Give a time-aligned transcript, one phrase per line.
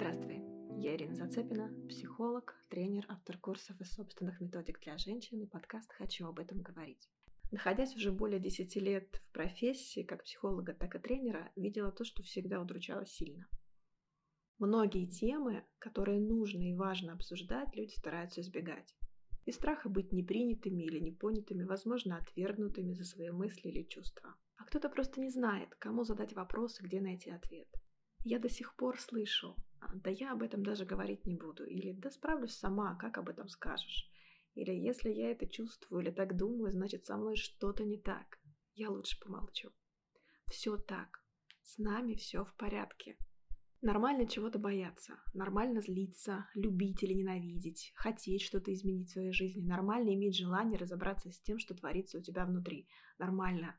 [0.00, 0.44] Здравствуй,
[0.76, 6.28] я Ирина Зацепина, психолог, тренер, автор курсов и собственных методик для женщин и подкаст «Хочу
[6.28, 7.10] об этом говорить».
[7.50, 12.22] Находясь уже более 10 лет в профессии, как психолога, так и тренера, видела то, что
[12.22, 13.48] всегда удручало сильно.
[14.60, 18.94] Многие темы, которые нужно и важно обсуждать, люди стараются избегать.
[19.46, 24.36] Из страха быть непринятыми или непонятыми, возможно, отвергнутыми за свои мысли или чувства.
[24.58, 27.66] А кто-то просто не знает, кому задать вопрос и где найти ответ.
[28.24, 31.92] Я до сих пор слышу, «А, да я об этом даже говорить не буду, или
[31.92, 34.10] да справлюсь сама, как об этом скажешь.
[34.54, 38.38] Или если я это чувствую или так думаю, значит со мной что-то не так.
[38.74, 39.70] Я лучше помолчу.
[40.48, 41.22] Все так.
[41.62, 43.16] С нами все в порядке.
[43.80, 50.12] Нормально чего-то бояться, нормально злиться, любить или ненавидеть, хотеть что-то изменить в своей жизни, нормально
[50.14, 52.88] иметь желание разобраться с тем, что творится у тебя внутри.
[53.20, 53.78] Нормально.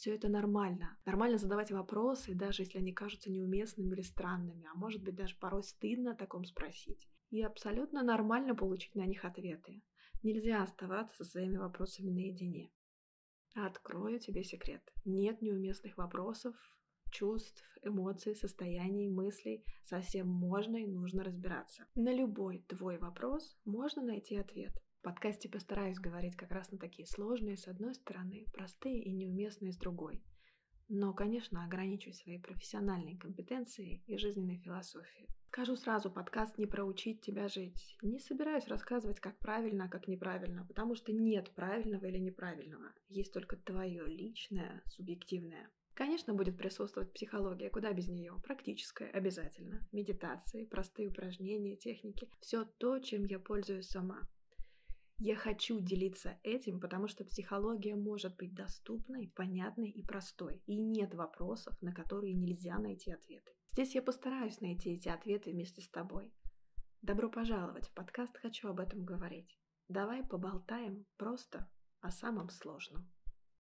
[0.00, 0.96] Все это нормально.
[1.04, 5.62] Нормально задавать вопросы, даже если они кажутся неуместными или странными, а может быть даже порой
[5.62, 7.06] стыдно о таком спросить.
[7.28, 9.82] И абсолютно нормально получить на них ответы.
[10.22, 12.72] Нельзя оставаться со своими вопросами наедине.
[13.54, 14.80] Открою тебе секрет.
[15.04, 16.56] Нет неуместных вопросов,
[17.10, 19.66] чувств, эмоций, состояний, мыслей.
[19.84, 21.84] Совсем можно и нужно разбираться.
[21.94, 24.72] На любой твой вопрос можно найти ответ.
[25.00, 29.72] В подкасте постараюсь говорить как раз на такие сложные с одной стороны, простые и неуместные
[29.72, 30.22] с другой.
[30.90, 35.26] Но, конечно, ограничусь своей профессиональной компетенцией и жизненной философией.
[35.46, 37.96] Скажу сразу, подкаст не про учить тебя жить.
[38.02, 42.92] Не собираюсь рассказывать, как правильно, а как неправильно, потому что нет правильного или неправильного.
[43.08, 45.70] Есть только твое личное, субъективное.
[45.94, 49.80] Конечно, будет присутствовать психология, куда без нее, практическая, обязательно.
[49.92, 52.28] Медитации, простые упражнения, техники.
[52.40, 54.28] Все то, чем я пользуюсь сама.
[55.22, 60.62] Я хочу делиться этим, потому что психология может быть доступной, понятной и простой.
[60.64, 63.52] И нет вопросов, на которые нельзя найти ответы.
[63.70, 66.32] Здесь я постараюсь найти эти ответы вместе с тобой.
[67.02, 69.60] Добро пожаловать в подкаст «Хочу об этом говорить».
[69.88, 71.68] Давай поболтаем просто
[72.00, 73.06] о самом сложном.